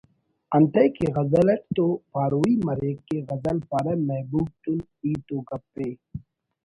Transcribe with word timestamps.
انتئے 0.55 0.85
کہ 0.95 1.05
غزل 1.15 1.47
اٹ 1.53 1.61
تو 1.75 1.85
پاروئی 2.13 2.55
مریک 2.67 2.97
کہ 3.07 3.17
غزل 3.29 3.57
پارہ 3.69 3.93
محبوب 4.07 4.47
تون 4.61 4.79
ہیت 5.01 5.27
گپءِ 5.47 5.89